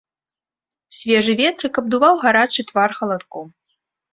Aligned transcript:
Свежы 0.99 1.35
ветрык 1.43 1.73
абдуваў 1.81 2.13
гарачы 2.25 2.61
твар 2.71 2.89
халадком. 3.03 3.45